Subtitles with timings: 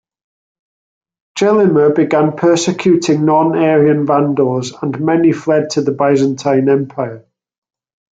[1.37, 7.27] Gelimer began persecuting non Arian Vandals, and many fled to the Byzantine Empire.